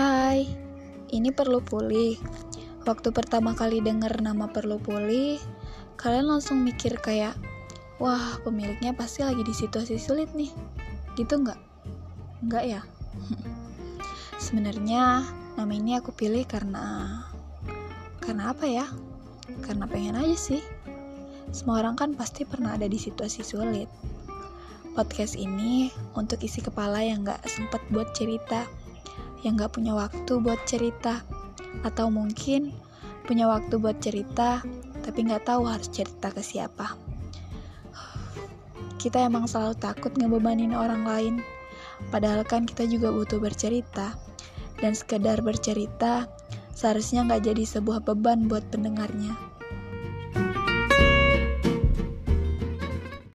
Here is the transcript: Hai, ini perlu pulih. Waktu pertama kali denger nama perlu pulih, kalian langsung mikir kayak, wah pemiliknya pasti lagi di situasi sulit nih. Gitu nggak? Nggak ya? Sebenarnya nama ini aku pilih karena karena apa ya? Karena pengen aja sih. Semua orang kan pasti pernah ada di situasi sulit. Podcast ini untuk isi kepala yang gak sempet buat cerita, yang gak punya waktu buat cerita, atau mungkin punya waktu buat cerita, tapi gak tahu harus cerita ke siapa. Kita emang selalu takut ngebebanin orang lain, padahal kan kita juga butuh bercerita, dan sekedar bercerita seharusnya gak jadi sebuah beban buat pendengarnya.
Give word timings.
Hai, 0.00 0.48
ini 1.12 1.28
perlu 1.28 1.60
pulih. 1.60 2.16
Waktu 2.88 3.12
pertama 3.12 3.52
kali 3.52 3.84
denger 3.84 4.24
nama 4.24 4.48
perlu 4.48 4.80
pulih, 4.80 5.36
kalian 6.00 6.24
langsung 6.24 6.64
mikir 6.64 6.96
kayak, 6.96 7.36
wah 8.00 8.40
pemiliknya 8.40 8.96
pasti 8.96 9.28
lagi 9.28 9.44
di 9.44 9.52
situasi 9.52 10.00
sulit 10.00 10.32
nih. 10.32 10.48
Gitu 11.20 11.44
nggak? 11.44 11.60
Nggak 12.48 12.64
ya? 12.64 12.80
Sebenarnya 14.48 15.20
nama 15.60 15.72
ini 15.76 16.00
aku 16.00 16.16
pilih 16.16 16.48
karena 16.48 17.20
karena 18.24 18.56
apa 18.56 18.64
ya? 18.64 18.88
Karena 19.60 19.84
pengen 19.84 20.16
aja 20.16 20.32
sih. 20.32 20.64
Semua 21.52 21.84
orang 21.84 22.00
kan 22.00 22.16
pasti 22.16 22.48
pernah 22.48 22.72
ada 22.72 22.88
di 22.88 22.96
situasi 22.96 23.44
sulit. 23.44 23.92
Podcast 24.96 25.36
ini 25.36 25.92
untuk 26.16 26.40
isi 26.40 26.64
kepala 26.64 27.04
yang 27.04 27.20
gak 27.20 27.44
sempet 27.44 27.84
buat 27.92 28.16
cerita, 28.16 28.64
yang 29.44 29.56
gak 29.56 29.76
punya 29.76 29.96
waktu 29.96 30.32
buat 30.40 30.60
cerita, 30.68 31.24
atau 31.86 32.12
mungkin 32.12 32.74
punya 33.24 33.48
waktu 33.48 33.78
buat 33.80 33.98
cerita, 34.02 34.60
tapi 35.00 35.24
gak 35.28 35.48
tahu 35.48 35.64
harus 35.64 35.88
cerita 35.88 36.28
ke 36.30 36.44
siapa. 36.44 36.96
Kita 39.00 39.24
emang 39.24 39.48
selalu 39.48 39.80
takut 39.80 40.12
ngebebanin 40.12 40.76
orang 40.76 41.08
lain, 41.08 41.34
padahal 42.12 42.44
kan 42.44 42.68
kita 42.68 42.84
juga 42.84 43.08
butuh 43.08 43.40
bercerita, 43.40 44.12
dan 44.80 44.92
sekedar 44.92 45.40
bercerita 45.40 46.28
seharusnya 46.76 47.24
gak 47.28 47.48
jadi 47.48 47.64
sebuah 47.64 48.04
beban 48.04 48.48
buat 48.48 48.64
pendengarnya. 48.68 49.49